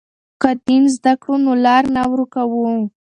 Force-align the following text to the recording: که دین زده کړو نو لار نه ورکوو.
که 0.41 0.49
دین 0.67 0.83
زده 0.95 1.13
کړو 1.21 1.35
نو 1.45 1.51
لار 1.65 1.83
نه 1.95 2.01
ورکوو. 2.11 2.65